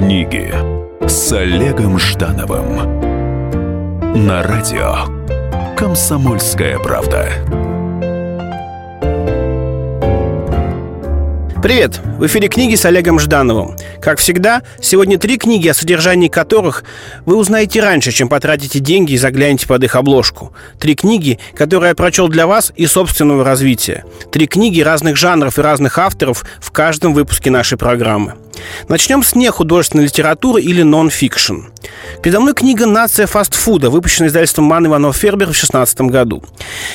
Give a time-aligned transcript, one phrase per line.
[0.00, 0.50] Книги
[1.06, 3.04] с Олегом Ждановым
[4.26, 4.94] на радио
[5.76, 7.28] Комсомольская правда.
[11.62, 12.00] Привет!
[12.18, 13.76] В эфире книги с Олегом Ждановым.
[14.00, 16.84] Как всегда, сегодня три книги, о содержании которых
[17.26, 20.54] вы узнаете раньше, чем потратите деньги и заглянете под их обложку.
[20.78, 24.06] Три книги, которые я прочел для вас и собственного развития.
[24.32, 28.36] Три книги разных жанров и разных авторов в каждом выпуске нашей программы.
[28.88, 31.56] Начнем с нехудожественной литературы или нон-фикшн.
[32.22, 36.42] Передо мной книга «Нация фастфуда», выпущенная издательством Ман Иванов Фербер в 2016 году.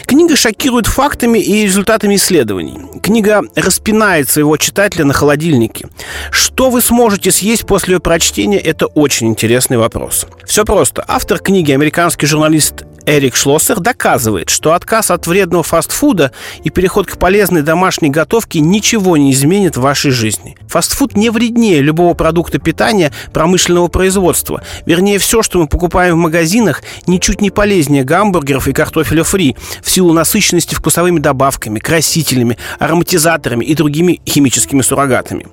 [0.05, 2.79] Книга шокирует фактами и результатами исследований.
[3.01, 5.87] Книга распинает своего читателя на холодильнике.
[6.31, 10.27] Что вы сможете съесть после ее прочтения– это очень интересный вопрос.
[10.45, 11.03] Все просто.
[11.07, 16.31] Автор книги, американский журналист Эрик Шлоссер доказывает, что отказ от вредного фастфуда
[16.63, 20.57] и переход к полезной домашней готовке ничего не изменит в вашей жизни.
[20.67, 24.63] Фастфуд не вреднее любого продукта питания промышленного производства.
[24.87, 29.91] Вернее, все, что мы покупаем в магазинах, ничуть не полезнее гамбургеров и картофеля фри в
[29.91, 35.45] силу насыщенности вкусовыми добавками, красителями, ароматизаторами и другими химическими суррогатами.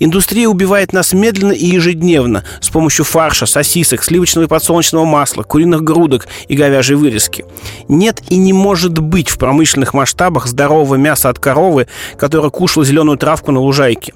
[0.00, 5.82] Индустрия убивает нас медленно и ежедневно с помощью фарша, сосисок, сливочного и подсолнечного масла, куриных
[5.82, 7.44] грудок и говяжьей вырезки.
[7.88, 11.86] Нет и не может быть в промышленных масштабах здорового мяса от коровы,
[12.18, 14.14] которая кушала зеленую травку на лужайке.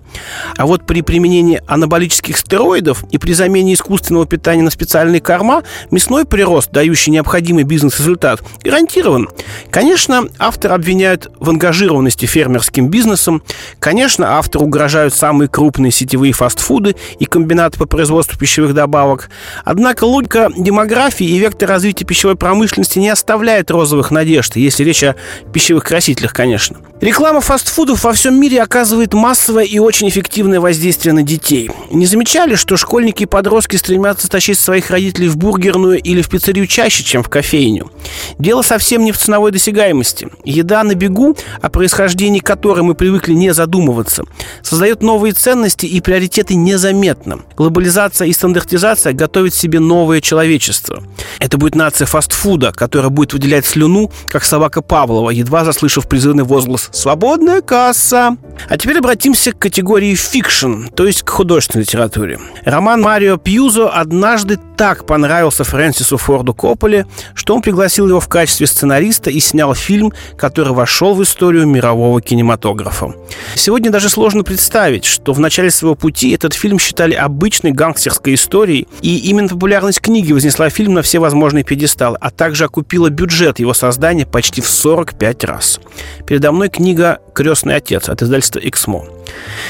[0.56, 6.25] А вот при применении анаболических стероидов и при замене искусственного питания на специальные корма мясной
[6.25, 9.28] прирост, дающий необходимый бизнес-результат, гарантирован.
[9.70, 13.42] Конечно, автор обвиняют в ангажированности фермерским бизнесом.
[13.78, 19.31] Конечно, автору угрожают самые крупные сетевые фастфуды и комбинаты по производству пищевых добавок.
[19.64, 25.02] Однако логика демографии и вектор развития пищевой промышленности промышленности не оставляет розовых надежд, если речь
[25.02, 25.16] о
[25.52, 26.78] пищевых красителях, конечно.
[27.00, 31.70] Реклама фастфудов во всем мире оказывает массовое и очень эффективное воздействие на детей.
[31.90, 36.66] Не замечали, что школьники и подростки стремятся тащить своих родителей в бургерную или в пиццерию
[36.66, 37.90] чаще, чем в кофейню?
[38.39, 40.28] Дело совсем не в ценовой досягаемости.
[40.45, 44.24] Еда на бегу, о происхождении которой мы привыкли не задумываться,
[44.62, 47.40] создает новые ценности и приоритеты незаметно.
[47.56, 51.02] Глобализация и стандартизация готовят себе новое человечество.
[51.39, 56.44] Это будет нация фастфуда, чудо, которое будет выделять слюну, как собака Павлова, едва заслышав призывный
[56.44, 58.36] возглас «Свободная касса!».
[58.68, 62.38] А теперь обратимся к категории fiction, то есть к художественной литературе.
[62.64, 67.05] Роман Марио Пьюзо однажды так понравился Фрэнсису Форду Копполе,
[67.35, 72.23] что он пригласил его в качестве сценариста и снял фильм, который вошел в историю мирового
[72.23, 73.13] кинематографа.
[73.55, 78.89] Сегодня даже сложно представить, что в начале своего пути этот фильм считали обычной гангстерской историей,
[79.02, 83.74] и именно популярность книги вознесла фильм на все возможные пьедесталы, а также окупила бюджет его
[83.74, 85.79] создания почти в 45 раз.
[86.27, 89.05] Передо мной книга «Крестный отец» от издательства «Эксмо».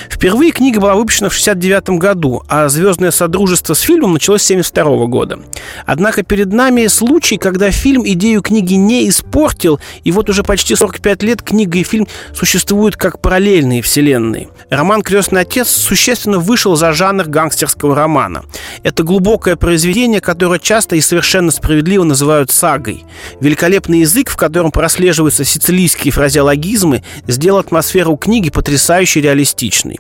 [0.09, 5.00] Впервые книга была выпущена в 1969 году, а «Звездное содружество» с фильмом началось с 1972
[5.07, 5.39] года.
[5.87, 11.23] Однако перед нами случай, когда фильм идею книги не испортил, и вот уже почти 45
[11.23, 14.49] лет книга и фильм существуют как параллельные вселенные.
[14.69, 18.45] Роман «Крестный отец» существенно вышел за жанр гангстерского романа.
[18.83, 23.05] Это глубокое произведение, которое часто и совершенно справедливо называют сагой.
[23.41, 29.99] Великолепный язык, в котором прослеживаются сицилийские фразеологизмы, сделал атмосферу книги потрясающе реалистичной.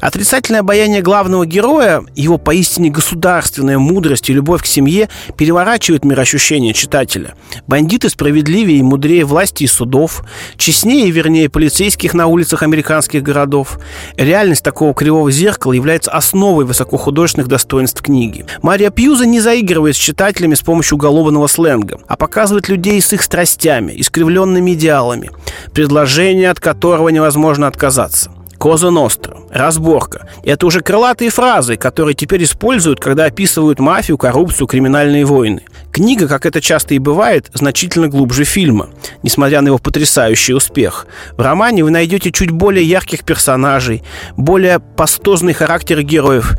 [0.00, 7.34] Отрицательное обаяние главного героя, его поистине государственная мудрость и любовь к семье переворачивают мироощущение читателя.
[7.66, 10.22] Бандиты справедливее и мудрее власти и судов,
[10.56, 13.78] честнее и вернее полицейских на улицах американских городов.
[14.16, 18.46] Реальность такого кривого зеркала является основой высокохудожественных достоинств книги.
[18.62, 23.22] Мария Пьюза не заигрывает с читателями с помощью уголовного сленга, а показывает людей с их
[23.22, 25.30] страстями, искривленными идеалами,
[25.72, 28.35] предложение от которого невозможно отказаться.
[28.58, 30.28] Коза Ностра, разборка.
[30.42, 35.62] Это уже крылатые фразы, которые теперь используют, когда описывают мафию, коррупцию, криминальные войны.
[35.92, 38.90] Книга, как это часто и бывает, значительно глубже фильма,
[39.22, 41.06] несмотря на его потрясающий успех.
[41.36, 44.02] В романе вы найдете чуть более ярких персонажей,
[44.36, 46.54] более пастозный характер героев,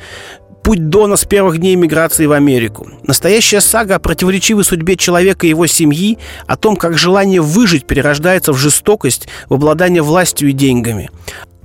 [0.67, 2.89] путь Дона с первых дней миграции в Америку.
[3.03, 8.51] Настоящая сага о противоречивой судьбе человека и его семьи, о том, как желание выжить перерождается
[8.51, 11.09] в жестокость, в обладание властью и деньгами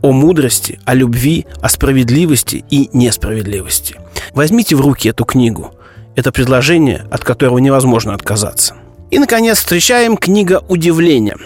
[0.03, 3.97] о мудрости, о любви, о справедливости и несправедливости.
[4.35, 5.75] Возьмите в руки эту книгу.
[6.15, 8.75] Это предложение, от которого невозможно отказаться.
[9.13, 11.37] И, наконец, встречаем книга «Удивление».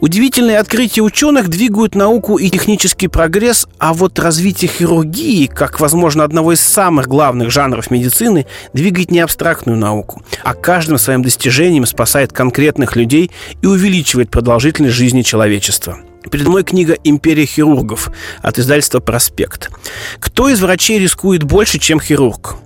[0.00, 6.52] Удивительные открытия ученых двигают науку и технический прогресс, а вот развитие хирургии, как, возможно, одного
[6.52, 12.94] из самых главных жанров медицины, двигает не абстрактную науку, а каждым своим достижением спасает конкретных
[12.94, 15.98] людей и увеличивает продолжительность жизни человечества.
[16.28, 18.10] Передо мной книга «Империя хирургов»
[18.42, 19.70] от издательства «Проспект».
[20.18, 22.56] Кто из врачей рискует больше, чем хирург?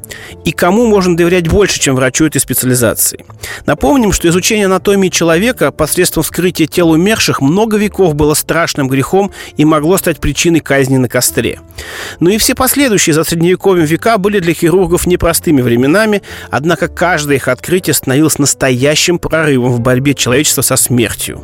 [0.45, 3.25] И кому можно доверять больше, чем врачу этой специализации?
[3.67, 9.65] Напомним, что изучение анатомии человека посредством вскрытия тел умерших много веков было страшным грехом и
[9.65, 11.61] могло стать причиной казни на костре.
[12.21, 17.49] Но и все последующие за средневековьем века были для хирургов непростыми временами, однако каждое их
[17.49, 21.43] открытие становилось настоящим прорывом в борьбе человечества со смертью.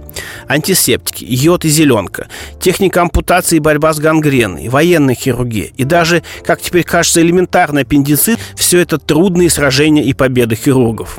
[0.48, 1.68] Антисептики, йод и
[2.00, 2.28] зеленка,
[2.60, 8.38] техника ампутации и борьба с гангреной, военная хирургия и даже, как теперь кажется, элементарный аппендицит–
[8.56, 11.18] все это трудные сражения и победы хирургов.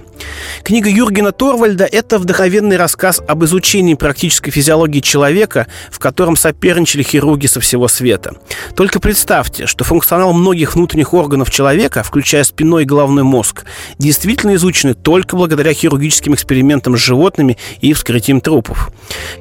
[0.63, 7.47] Книга Юргена Торвальда– это вдохновенный рассказ об изучении практической физиологии человека, в котором соперничали хирурги
[7.47, 8.35] со всего света.
[8.75, 13.65] Только представьте, что функционал многих внутренних органов человека, включая спиной и головной мозг,
[13.97, 18.91] действительно изучены только благодаря хирургическим экспериментам с животными и вскрытием трупов.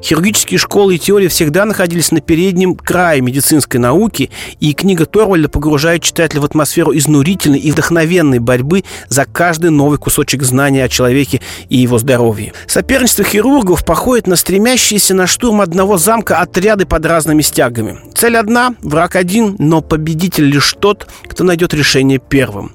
[0.03, 4.29] Хирургические школы и теории всегда находились на переднем крае медицинской науки,
[4.59, 10.43] и книга Торвальда погружает читателя в атмосферу изнурительной и вдохновенной борьбы за каждый новый кусочек
[10.43, 12.53] знания о человеке и его здоровье.
[12.67, 17.99] Соперничество хирургов походит на стремящиеся на штурм одного замка отряды под разными стягами.
[18.13, 22.73] Цель одна, враг один, но победитель лишь тот, кто найдет решение первым.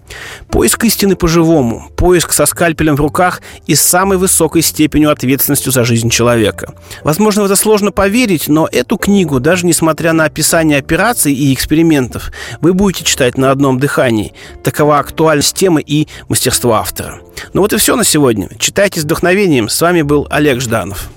[0.51, 5.85] Поиск истины по-живому, поиск со скальпелем в руках и с самой высокой степенью ответственностью за
[5.85, 6.75] жизнь человека.
[7.05, 12.31] Возможно, в это сложно поверить, но эту книгу, даже несмотря на описание операций и экспериментов,
[12.61, 14.33] вы будете читать на одном дыхании.
[14.63, 17.21] Такова актуальность темы и мастерство автора.
[17.53, 18.49] Ну вот и все на сегодня.
[18.59, 19.69] Читайте с вдохновением.
[19.69, 21.11] С вами был Олег Жданов.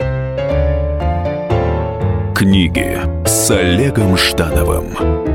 [2.36, 5.29] Книги с Олегом Ждановым.